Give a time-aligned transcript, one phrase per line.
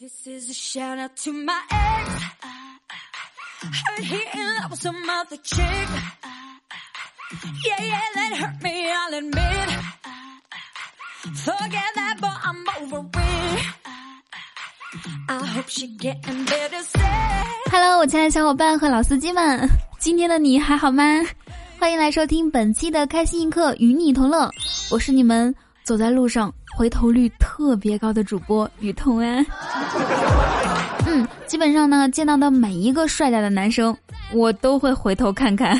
[0.00, 2.08] this is a shout out to my ex.
[17.72, 19.68] Hello，我亲爱的小伙伴和老司机们，
[19.98, 21.02] 今天的你还好吗？
[21.80, 24.48] 欢迎来收听本期的开心一刻，与你同乐。
[24.90, 25.52] 我是你们
[25.82, 29.44] 走在路上回头率特别高的主播雨桐啊。
[31.04, 33.96] 嗯，基本上呢，见到的每一个帅呆的男生，
[34.32, 35.76] 我都会回头看看。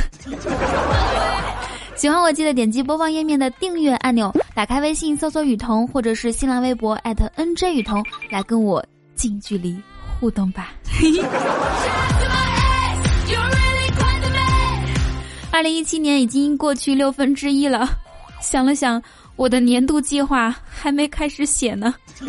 [1.95, 8.85] 喜欢我记得点击播放页面的订阅按钮，打开微信搜索雨桐，或者是新浪微博 @nj 雨桐，来跟我
[9.15, 9.81] 近距离
[10.19, 10.73] 互动吧。
[15.53, 17.89] 二零一七年已经过去六分之一了，
[18.41, 19.01] 想了想，
[19.39, 21.95] 我的年度计划还没开始写呢。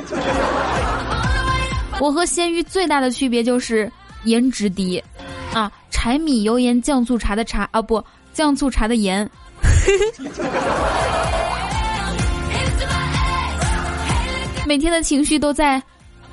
[2.00, 3.92] 我和咸鱼最大的区别就是
[4.24, 5.04] 颜值低，
[5.52, 9.28] 啊，柴米油盐酱醋茶的茶啊不，酱醋茶的盐。
[14.68, 15.82] 每天的情绪都在，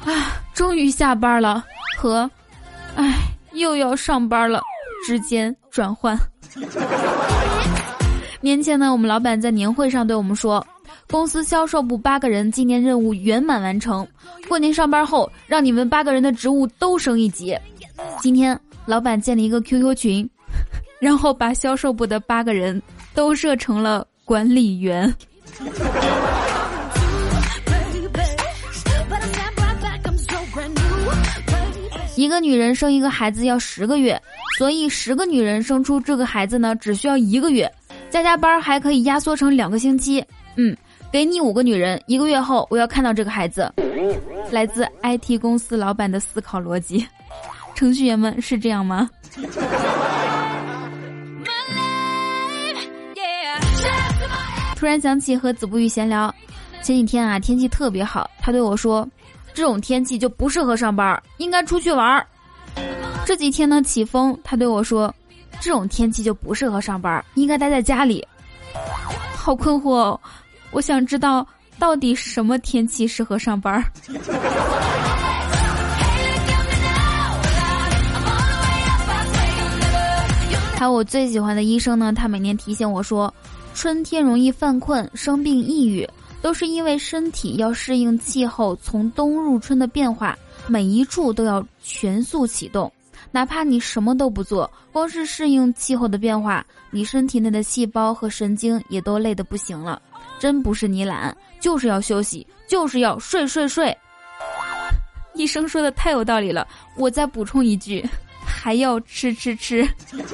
[0.05, 1.65] 啊，终于下班了
[1.97, 2.31] 和，
[2.97, 3.15] 唉，
[3.55, 4.61] 又要上班了
[5.06, 6.17] 之间转换。
[8.43, 10.65] 年前呢，我们老板在年会上对我们说。
[11.09, 14.07] 公司销售部八个人今年任务圆满完成，
[14.49, 17.57] 过年上班后让你们八个人的职务都升一级。
[18.21, 20.29] 今天老板建了一个 QQ 群，
[21.01, 22.81] 然后把销售部的八个人
[23.15, 25.15] 都设成了管理员。
[32.17, 34.21] 一个女人生一个孩子要十个月，
[34.59, 37.71] 所以十个女人生出这个孩子呢，只需要一个月，
[38.11, 40.25] 加加班还可以压缩成两个星期。
[40.57, 40.77] 嗯。
[41.17, 43.72] 给你五个女人，一个月后我要看到这个孩子。
[44.50, 47.09] 来自 IT 公司老板的思考逻辑，
[47.75, 49.09] 程序员们是这样吗？
[54.77, 56.31] 突然想起和子不语闲聊，
[56.82, 59.09] 前几天啊天气特别好，他对我说，
[59.54, 62.27] 这种天气就不适合上班，应该出去玩儿。
[63.25, 65.15] 这几天呢起风，他对我说，
[65.60, 68.22] 这种天气就不适合上班，应该待在家里。
[69.34, 70.21] 好困惑哦。
[70.76, 71.47] 我想知道
[71.78, 73.82] 到底什么天气适合上班儿。
[80.75, 83.32] 还有我最喜欢的医生呢，他每年提醒我说，
[83.72, 86.06] 春天容易犯困、生病、抑郁，
[86.42, 90.36] 都是因为身体要适应气候从冬入春的变化，
[90.66, 92.92] 每一处都要全速启动。
[93.31, 100.03] 哪怕你什么都不做，光是适应气候的变化，你身体内的细胞和神经也都累得不行了。
[100.38, 103.97] 真不是你懒，就是要休息，就是要睡睡睡。
[105.34, 106.66] 医 生说的太有道理了，
[106.97, 108.06] 我再补充一句，
[108.44, 109.86] 还要吃吃吃。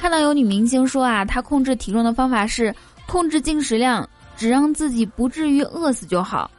[0.00, 2.74] 看到有女明星说啊，她控制体重的方法是
[3.06, 6.50] 控制进食量，只让自己不至于饿死就好。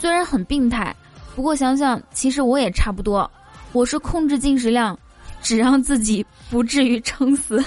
[0.00, 0.94] 虽然很病态，
[1.36, 3.30] 不过想想其实我也差不多，
[3.72, 4.98] 我是控制进食量。
[5.42, 7.62] 只让自己不至于撑死。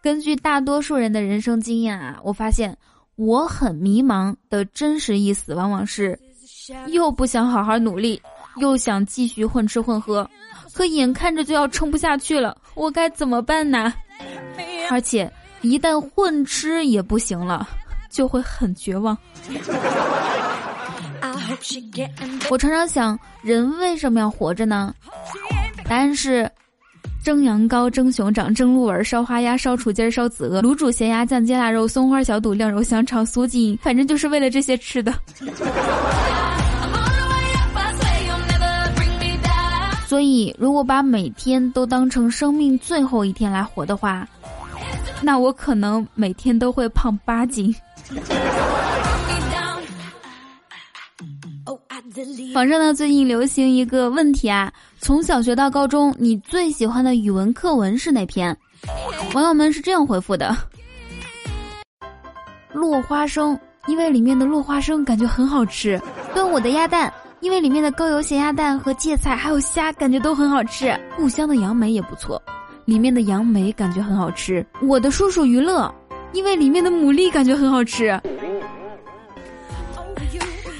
[0.00, 2.76] 根据大多数人的人生经验啊，我发现
[3.14, 6.18] 我很迷茫的真实意思，往往是
[6.88, 8.20] 又不想好好努力，
[8.56, 10.28] 又想继续混吃混喝，
[10.74, 13.94] 可眼看着就要撑不下去了，我该怎么办呢？
[14.90, 17.68] 而且一旦混吃也不行了，
[18.10, 19.16] 就会很绝望。
[22.50, 24.94] 我常常想，人为什么要活着呢？
[25.88, 26.50] 答案是：
[27.24, 35.12] 蒸羊羔、蒸熊掌、蒸鹿尾、烧花鸭、烧雏鸡、烧子鹅、卤煮咸鸭、酱鸡腊肉、松花小肚、晾肉香肠、酥鸡，反正就是为了这些吃的。
[40.06, 44.28] 所以，如果把每天都当成生命最后一天来活的话，
[45.22, 47.74] 那我可能每天都会胖八斤。
[52.54, 58.56] 网上呢最近流行一个问题啊，从小学到高中，你最喜欢的语文课文是哪篇？
[59.34, 60.54] 网友们是这样回复的：
[62.72, 65.98] 落花生，因为里面的落花生感觉很好吃；
[66.34, 72.40] 端午的鸭蛋，因为里面的高油咸鸭蛋和芥菜还有虾感觉都很好吃；故乡的杨梅也不错，
[72.84, 75.92] 里面的杨梅感觉很好吃；我的叔叔娱乐，
[76.32, 78.20] 因为里面的牡蛎感觉很好吃。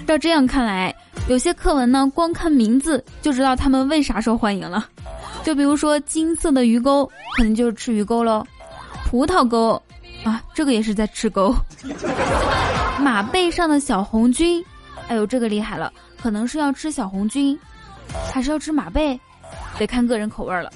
[0.07, 0.95] 照这样看来。
[1.29, 4.89] 有些课文呢，光看名字就知道他们为啥受欢迎了。
[5.43, 8.45] 就比如说金色的鱼钩，肯定就是吃鱼钩喽。
[9.07, 9.81] 葡萄钩，
[10.25, 11.55] 啊，这个也是在吃钩。
[13.01, 14.65] 马背上的小红军，
[15.09, 17.59] 哎呦，这个厉害了，可能是要吃小红军，
[18.33, 19.19] 还是要吃马背，
[19.79, 20.71] 得看个人口味了。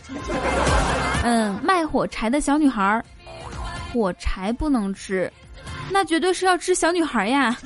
[1.22, 3.02] 嗯，卖火柴的小女孩，
[3.92, 5.30] 火柴不能吃，
[5.90, 7.56] 那绝对是要吃小女孩呀。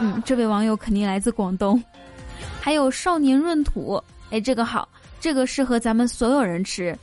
[0.00, 1.82] 嗯，这位网友肯定来自广东。
[2.60, 4.88] 还有少年闰土，哎，这个好，
[5.20, 6.96] 这个适合咱们所有人吃。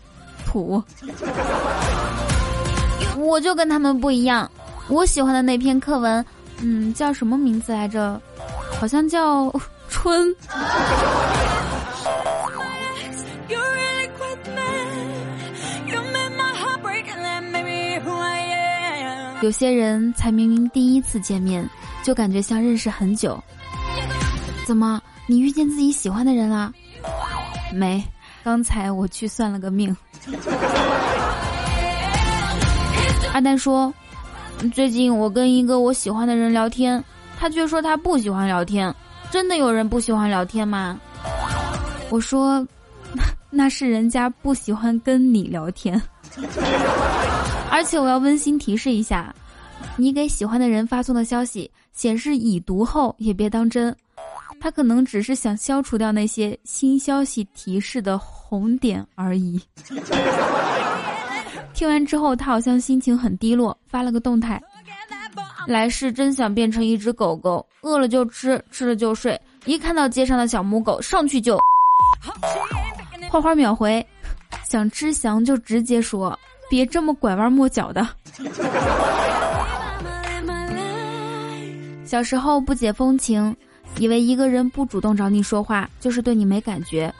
[0.46, 0.82] 土，
[3.18, 4.50] 我就跟他们不一样。
[4.88, 6.26] 我喜欢的那篇课文，
[6.62, 8.20] 嗯，叫什么名字来着？
[8.80, 9.54] 好像叫
[9.90, 10.34] 春。
[19.42, 21.68] 有些人才明明第一次见面，
[22.07, 23.38] 就感觉像认识很久。
[24.65, 26.71] 怎么，你遇见自己喜欢的人了？
[27.74, 28.01] 没，
[28.45, 29.94] 刚才我去算了个命。
[33.33, 33.94] 阿丹说。
[34.74, 37.04] 最近我跟一个我喜欢的人聊天，
[37.38, 38.95] 他却说他不喜欢聊天。
[39.30, 40.98] 真的有人不喜欢聊天吗？
[42.10, 42.65] 我说，
[43.51, 46.01] 那是人家不喜欢跟你聊天。
[47.69, 49.36] 而且我要温馨提示一下，
[49.95, 53.95] 你给喜欢的人发送的消息显示已读后也别当真，
[54.59, 59.59] 他可能只是想消除掉那些新消息提示的红点而已。
[61.74, 64.62] 听完之后，他好像心情很低落，发了个动态
[65.68, 69.39] ：“来世真想变成一只狗狗，饿了就吃，吃了就睡。
[69.65, 71.59] 一看到街上的小母狗，上去就……”
[73.29, 74.06] 花花秒回
[74.65, 76.38] ：“想吃翔就直接说，
[76.69, 78.07] 别这么拐弯抹角的。
[82.07, 83.54] ”小时候不解风情，
[83.98, 87.13] 以为一个人不主动找你说话就是对你没感觉。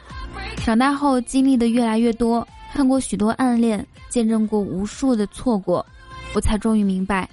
[0.64, 2.48] 长大后经历的越来越多。
[2.74, 5.86] 看过许多暗恋，见证过无数的错过，
[6.34, 7.28] 我才终于明白，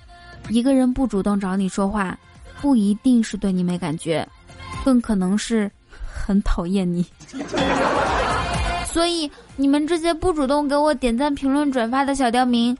[0.48, 2.16] 一个人不主动找你说话，
[2.60, 4.26] 不一定是对你没感觉，
[4.84, 5.70] 更可能是
[6.12, 7.04] 很讨厌你。
[8.86, 12.76] 所以，你们这些不主动给我点赞、评论、转发的小刁民，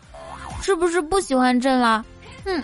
[0.63, 2.05] 是不是不喜欢朕了？
[2.45, 2.63] 哼！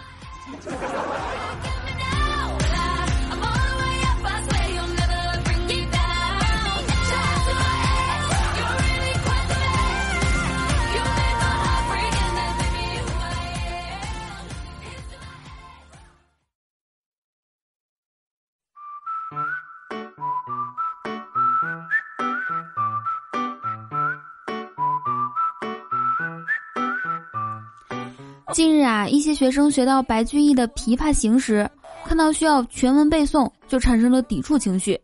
[28.53, 31.69] 近日啊，一些学生学到白居易的《琵琶行》时，
[32.05, 35.01] 看到需要全文背诵，就产生了抵触情绪。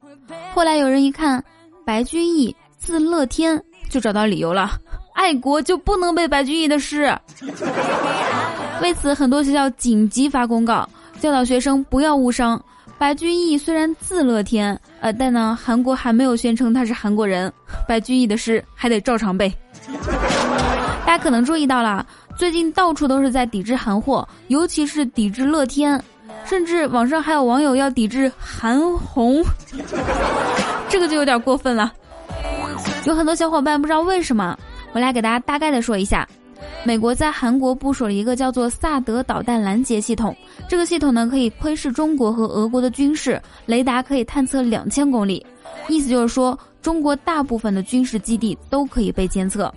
[0.53, 1.43] 后来有人一看，
[1.85, 4.71] 白居易字乐天，就找到理由了：
[5.15, 7.15] 爱国就不能背白居易的诗。
[8.83, 10.89] 为此，很多学校紧急发公告，
[11.21, 12.61] 教导学生不要误伤。
[12.99, 17.53] 白居易虽然字乐天，呃，但呢，韩国还没有宣称他是韩国人，
[17.87, 19.53] 白居易的诗还得照常背。
[21.05, 22.05] 大家可能注意到了。
[22.37, 26.03] 最近到处都是在抵制韩货，尤其是抵制乐天，
[26.45, 29.43] 甚至网上还有网友要抵制韩红，
[30.89, 31.93] 这个就有点过分了。
[33.07, 34.57] 有很多小伙伴不知道为什么，
[34.93, 36.29] 我来给大家大概的说一下。
[36.85, 40.35] 美国在韩国部署了一个叫做萨德导弹拦截系统，
[40.69, 45.45] 这个系统呢可以窥视中国和俄国的军事雷达，可以探测两千公里，
[45.89, 49.75] 意思就是说中国大部分的军事基地都可以被监测。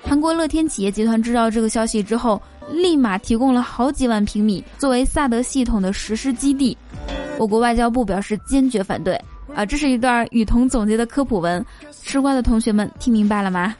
[0.00, 2.40] 韩国乐天企业集团知道这个消息之后，
[2.70, 6.78] 立马提供了好几万平米作为萨德系统的实施基地。
[7.36, 9.20] 我国外交部表示坚决反对。
[9.56, 11.66] 啊，这是一段雨桐总结的科普文，
[12.04, 13.74] 吃瓜的同学们听明白了吗？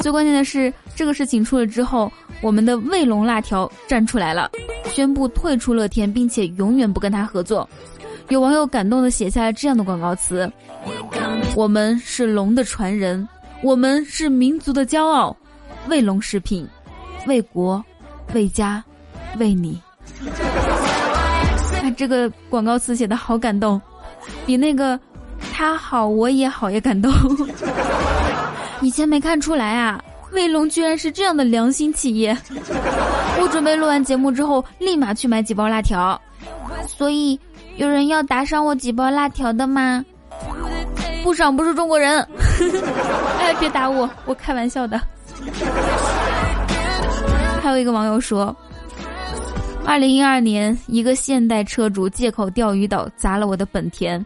[0.00, 4.50] 最关键的是，这个事情出了之后，我们的卫龙辣条站出来了，
[4.86, 7.68] 宣布退出乐天，并且永远不跟他合作。
[8.28, 10.50] 有网友感动的写下了这样的广告词
[11.54, 13.28] ：“我们是龙的传人。”
[13.62, 15.36] 我们是民族的骄傲，
[15.86, 16.66] 卫龙食品，
[17.28, 17.80] 为国，
[18.34, 18.82] 为家，
[19.38, 19.80] 为你。
[21.80, 23.80] 那 这个广告词写的好感动，
[24.44, 24.98] 比那个
[25.52, 27.12] 他好我也好也感动。
[28.82, 32.36] 以前没看出来啊，卫龙居然是这样的良心企业。
[33.40, 36.20] 我准备录完节目之后，立马去买几包辣条。
[36.88, 37.38] 所以，
[37.76, 40.04] 有人要打赏我几包辣条的吗？
[41.22, 42.20] 不赏不是中国人。
[43.38, 45.00] 哎，别打我，我开玩笑的。
[47.62, 48.54] 还有一个网友说，
[49.84, 54.24] 二零一二年，一个现代车主借口钓鱼岛砸了我的本田，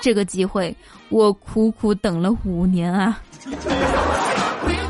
[0.00, 0.74] 这个机会
[1.10, 3.20] 我苦苦等了五年啊。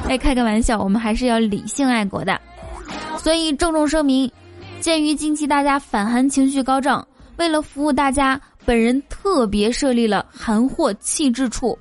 [0.09, 2.41] 哎，开个玩笑，我们还是要理性爱国的。
[3.19, 4.31] 所以郑重声明，
[4.81, 7.07] 鉴于近期大家反韩情绪高涨，
[7.37, 11.77] 为了服务大家，本人特别设立了韩货弃置处。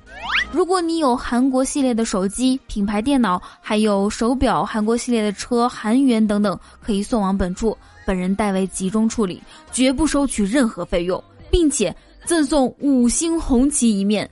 [0.50, 11.94] 如果你有韩国系列的手机、品牌电脑，还有手表、韩国系列的车、韩元等等，可以送往本处，本人代为集中处理，绝不收取任何费用，并且
[12.26, 14.28] 赠送五星红旗一面。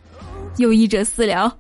[0.57, 1.51] 有意者私聊。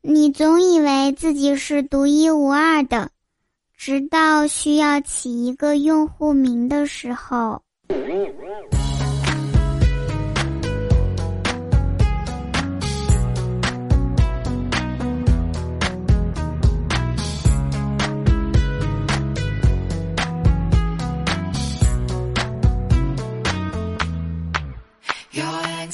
[0.00, 3.10] 你总以为自己是独一无二的，
[3.82, 7.62] 直到需要起一个用户名的时候。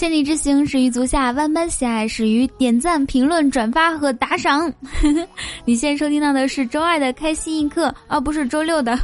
[0.07, 4.73] 千里之行，始于足下；万般喜爱，始于点赞、评论、转发和打赏。
[5.67, 8.97] 你现在收听到的是周二的开心一刻，而不是周六的。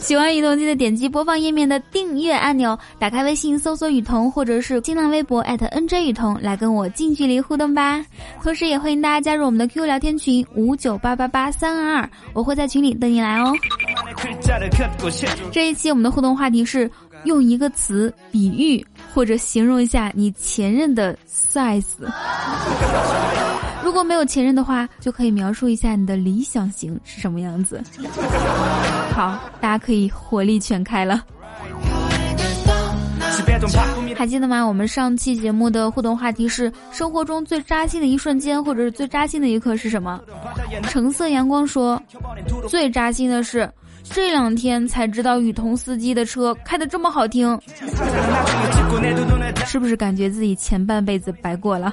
[0.00, 8.02] 喜欢雨桐，记得点击播放页面的订阅按钮，打开微信搜索雨桐，或者是新浪微博艾特 @nj 雨桐来跟我近距离互动吧。
[8.42, 13.52] 同时，也欢迎大家加入我们的 QQ 聊天群五九八八八三二二，我会在群里等你来哦。
[15.52, 16.90] 这一期我们的互动话题是。
[17.24, 18.82] 用一个词比喻
[19.14, 21.84] 或者形容一下你前任的 size。
[23.82, 27.82] 如果没有前任的话，就可以描述一下你的理想型是什么样子。
[29.12, 31.24] 好，大家可以火力全开了。
[34.16, 34.62] 还记得吗？
[34.62, 40.20] 我们上期节目的互动话题是：生活中最扎心的一瞬间，或者是最扎心的一刻是什么？
[40.84, 42.00] 橙色阳光说，
[42.68, 43.70] 最扎心的是。
[44.04, 47.58] 这两天才知道雨桐司机的车开的这么好听，
[49.66, 51.92] 是不是感觉自己前半辈子白过了？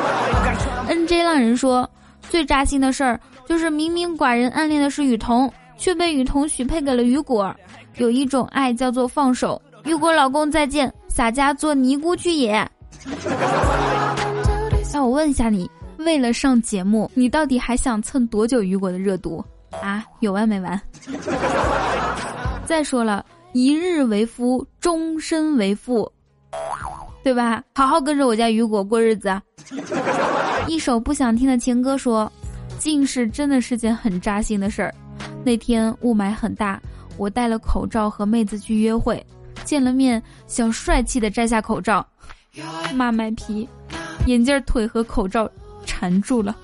[0.88, 1.88] NJ 浪人说，
[2.28, 7.54] 最扎心的事儿就是明明寡人暗恋的是雨桐，却被雨桐许配给了雨果。
[7.96, 12.68] 有一种爱叫做放手，雨果老公再见，洒家做尼姑去也。
[14.92, 19.42] 那，我问一下你，为了上节目，你到底还想蹭多久雨果的热度？
[19.80, 20.80] 啊，有完没完？
[22.66, 26.10] 再说了，一日为夫，终身为父，
[27.24, 27.62] 对吧？
[27.74, 29.40] 好好跟着我家雨果过日子。
[30.66, 32.30] 一首不想听的情歌说
[32.78, 34.94] ：“近视真的是件很扎心的事儿。”
[35.44, 36.80] 那天雾霾很大，
[37.16, 39.24] 我戴了口罩和妹子去约会，
[39.64, 42.06] 见了面想帅气的摘下口罩，
[42.94, 43.68] 妈卖皮，
[44.26, 45.50] 眼镜腿和口罩
[45.84, 46.56] 缠住了。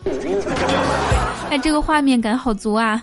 [1.50, 3.02] 哎，这个画面感好足啊！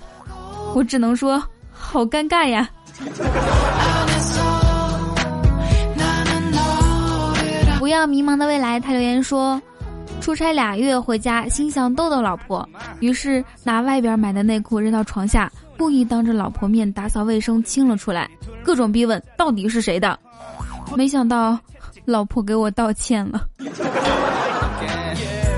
[0.75, 2.70] 我只能说，好尴尬呀。
[7.80, 9.62] 不要迷茫的未来，他留言说，
[10.22, 12.68] 出差俩月回家，心想逗逗老婆，
[13.00, 18.30] 于是拿外边买的内裤扔到床下，故意当着老婆面打扫卫生清了出来，
[18.64, 20.18] 各种逼问到底是谁的，
[20.96, 21.58] 没想到
[22.06, 23.46] 老婆给我道歉了。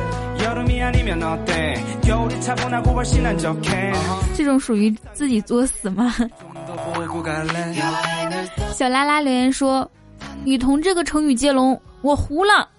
[4.36, 6.14] 这种属于自己作死吗？
[8.74, 9.90] 小拉拉留言说
[10.46, 12.70] ：“雨桐这个成语接龙，我糊了。”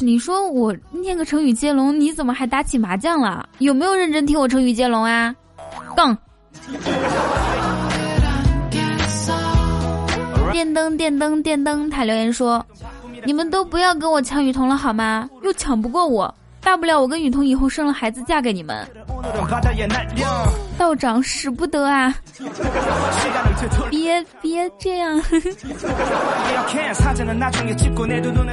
[0.00, 3.48] 你说我念个成语接龙，你怎么还打起麻将了？
[3.58, 5.34] 有没有认真听我成语接龙啊？
[5.96, 6.16] 杠。
[10.52, 12.64] 电灯电灯电灯，他留言说
[13.24, 15.28] ：“你们都不要跟我抢雨桐了好吗？
[15.42, 16.32] 又抢不过我。”
[16.66, 18.84] 大不了我跟雨桐以后生了孩子嫁给你们。
[20.76, 22.12] 道长使不得啊！
[23.88, 25.22] 别别这样。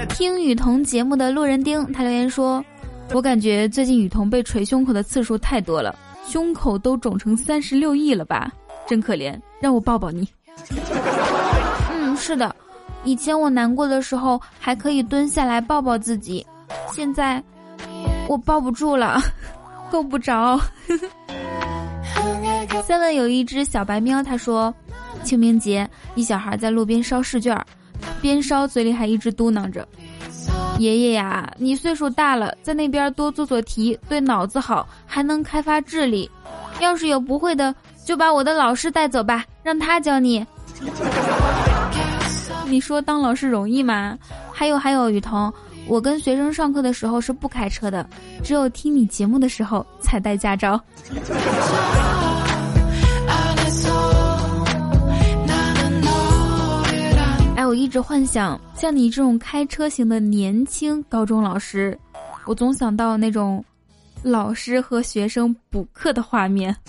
[0.10, 2.63] 听雨桐节目的路人丁他留言说
[3.13, 8.51] ：“我感觉最近雨桐被捶胸口的次数太多了，胸口都肿成三十六亿了吧？
[8.86, 10.29] 真可怜，让我抱抱你。
[11.91, 12.55] ”嗯，是的，
[13.05, 16.46] 以前我难过的时候还可以蹲下来抱抱自己，
[16.91, 17.43] 现在。
[18.27, 19.21] 我抱不住了，
[19.91, 20.59] 够不着。
[22.87, 24.73] seven 有一只小白喵，他说，
[25.23, 27.59] 清明节一小孩在路边烧试卷，
[28.21, 29.87] 边烧嘴里还一直嘟囔着
[30.79, 36.29] ：“爷爷呀，你岁数大了，在那边多做做题，对脑子好，还能开发智力。
[36.79, 37.73] 要是有不会的，
[38.05, 40.45] 就把我的老师带走吧，让他教你。
[42.65, 44.17] ”你说当老师容易吗？
[44.51, 45.53] 还有还有，雨桐。
[45.87, 48.07] 我跟学生上课的时候是不开车的，
[48.43, 50.81] 只有听你节目的时候才带驾照。
[57.55, 61.97] 哎我一直幻想像你这种开车型的年轻高中老师，
[62.45, 63.63] 我总想到那种
[64.21, 66.75] 老师和学生补课的画面。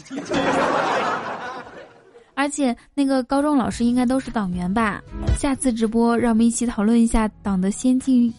[2.36, 5.00] 而且那个高中老师应该都是党员吧？
[5.38, 8.32] 下次直播让我们一起讨论一下党的先进、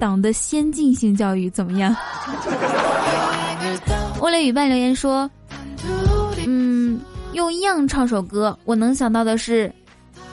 [0.00, 1.94] 党的先进性教育怎么样？
[4.20, 5.30] 为了雨伴留言说，
[6.46, 6.98] 嗯，
[7.34, 9.70] 用样唱首歌，我能想到的是，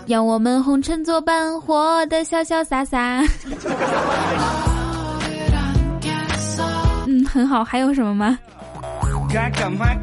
[0.06, 3.22] 让我们红尘作伴，活得潇潇洒洒。
[7.06, 7.64] 嗯，很好。
[7.64, 8.40] 还有什么吗？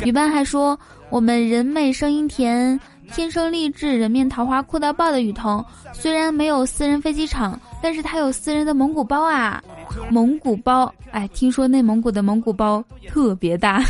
[0.04, 0.78] 雨伴还说。
[1.10, 2.80] 我们人美声音甜，
[3.12, 9.62] 天生丽质，人面桃花酷到爆的雨桐，虽然没有私人飞机场，但是他有私人的蒙古包啊！
[10.08, 13.84] 蒙古包，哎，听说内蒙古的蒙古包特别大。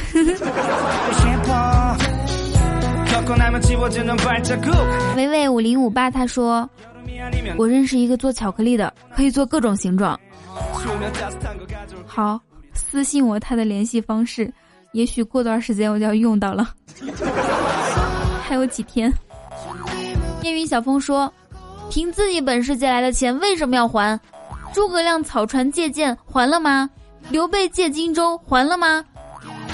[5.16, 6.68] 维维五零五八他说，
[7.56, 10.18] 我认识一个做巧克力的，可以做各种形状。
[12.04, 12.40] 好，
[12.72, 14.52] 私信我他的联系方式。
[14.90, 16.68] 也许过段时间我就要用到了，
[18.42, 19.12] 还有几天。
[20.42, 21.32] 夜云小风说
[21.90, 24.18] ：“凭自己本事借来的钱，为什么要还？
[24.72, 26.88] 诸葛亮草船借箭还了吗？
[27.30, 29.04] 刘备借荆州还了吗？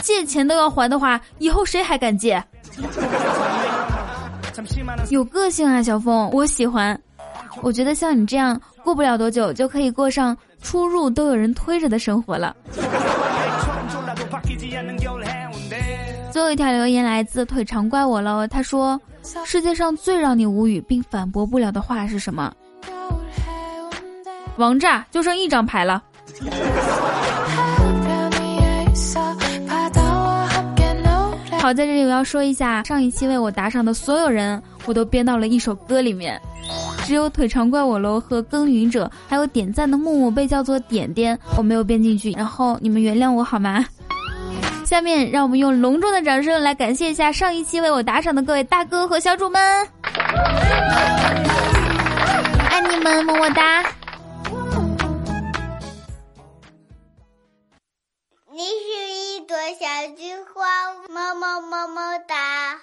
[0.02, 2.43] 借钱都要还的话，以后谁还敢借？”
[5.09, 6.99] 有个性啊，小峰，我喜欢。
[7.62, 12.55] 我觉得像你这样，过不了多久就可以过上出入都有人推着的生活了。
[16.31, 19.00] 最后一条留言来自腿长怪我喽，他说
[19.45, 22.53] ：“世界上最让你无语并反驳不了的话是什么？”
[24.57, 26.03] 王炸就剩一张牌了。
[31.59, 36.41] 好，在这里我要说一下，上一期为我打赏的所有人，我都编到了一首歌里面，
[37.05, 43.85] 只有腿长怪我喽和耕耘者，还有点赞的木木被叫做点点，我没有编进去，然后你们原谅我好吗？
[44.90, 49.88] 下面让我们用隆重的掌声来感谢一下上一期为我打赏的各位大哥和小主们，
[52.68, 53.85] 爱你们，么么哒！
[58.50, 60.66] 你是一朵小菊花，
[61.09, 62.81] 么么么么哒！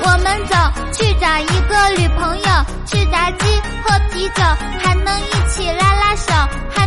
[0.00, 0.56] 我们走，
[0.92, 2.48] 去找一个女朋友，
[2.86, 3.46] 吃炸鸡，
[3.84, 4.42] 喝啤酒，
[4.80, 6.32] 还能一起拉拉手。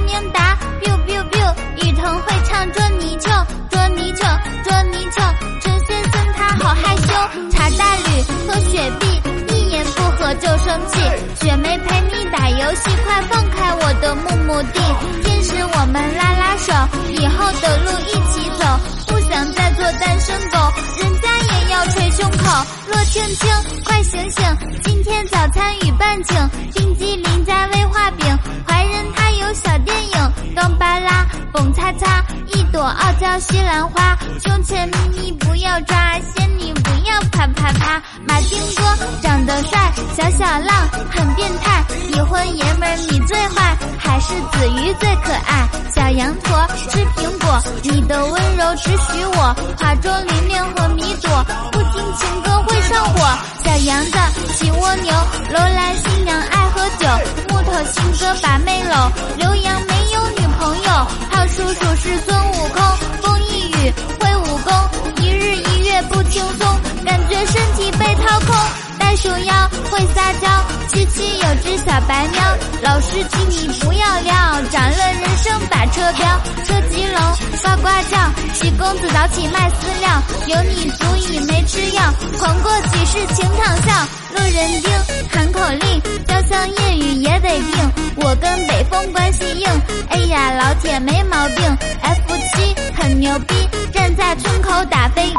[0.06, 4.26] 明达，biu biu biu，雨桐会唱捉泥鳅，捉泥鳅，
[4.64, 5.22] 捉泥鳅。
[5.62, 7.14] 陈先生他好害羞，
[7.52, 9.22] 查大吕喝雪碧
[9.54, 11.00] 一言不合就生气。
[11.42, 14.80] 雪梅陪你打游戏，快放开我的木木地。
[15.24, 16.74] 天使我们拉拉手，
[17.12, 18.66] 以后的路一起走，
[19.08, 20.59] 不想再做单身狗。
[22.90, 23.50] 洛青青，
[23.86, 24.44] 快醒醒，
[24.84, 28.38] 今天早餐与半请，冰激凌加威化饼。
[28.68, 38.02] 怀人他有小电影，咚巴拉，蹦擦擦，一朵傲娇西兰花，胸前咪咪不要抓，仙女不要啪啪啪。
[38.28, 38.84] 马丁哥
[39.22, 43.69] 长得帅，小小浪很变态，已婚爷们儿你最坏，
[44.30, 45.68] 是子鱼最可爱。
[45.92, 46.56] 小羊驼
[46.88, 53.28] 吃苹果，你的温柔只许我，花中林面和米朵，不听情歌会上火。
[53.64, 54.18] 小羊子
[54.54, 55.12] 骑蜗牛，
[55.52, 57.08] 楼兰新娘爱喝酒。
[57.50, 66.68] 木头新哥把妹搂，刘洋没有女朋友，胖叔叔是孙悟空，风一雨会武功，一日一月不轻松，
[67.04, 68.56] 感觉身体被掏空。
[69.00, 69.69] 袋鼠妖
[70.00, 70.48] 会撒娇，
[70.88, 72.42] 七七有只小白喵，
[72.82, 74.34] 老师请你不要撩，
[74.72, 77.22] 长了人生把车标，车吉龙
[77.62, 78.18] 呱呱叫，
[78.54, 82.02] 七公子早起卖饲料，有你足以没吃药，
[82.38, 84.90] 狂过几世情场笑，路人丁
[85.30, 87.92] 喊口令，交相夜雨也得病，
[88.24, 89.68] 我跟北风关系硬，
[90.12, 93.54] 哎呀老铁没毛病，F 七很牛逼，
[93.92, 95.30] 站在村口打飞。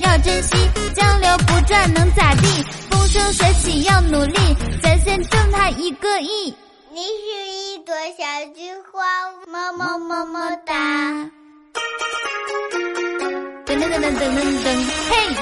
[0.00, 0.56] 要珍惜，
[0.94, 2.64] 江流不转能咋地？
[3.08, 4.34] 风生水起要努力，
[4.82, 6.54] 咱先挣他一个亿。
[6.92, 9.00] 你是一朵小菊花，
[9.50, 10.74] 么么么么哒。
[13.64, 14.76] 噔噔噔噔噔噔噔，
[15.08, 15.36] 嘿！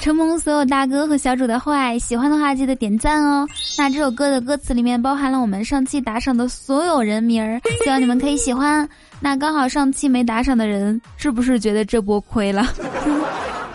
[0.00, 3.46] 承蒙所有大哥和小主的厚爱，喜欢的话记得点赞哦。
[3.78, 8.88] 那这首歌的歌词里面包含了我们上期打赏的所有人名儿，希望你们可以喜欢。
[9.20, 12.66] 那刚好上期没打赏的人，是不是觉得这波亏了？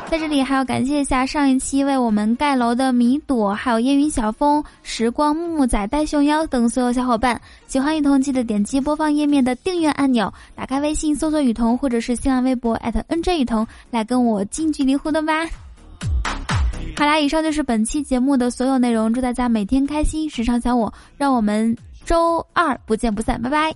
[0.09, 7.39] 在这里还要感谢一下上一期为我们盖楼的米朵，还有烟云小风、时光木木仔、戴熊妖等所有小伙伴。
[7.67, 15.45] 喜欢雨桐记得点击播放页面的订阅按钮，打开微信搜索雨桐，或者是新浪微博 @nj 雨桐来跟我近距离互动吧。
[16.97, 19.13] 好啦，以上就是本期节目的所有内容。
[19.13, 23.75] 祝大家每天开心，时尚小我，让我们周二不见不散，拜拜。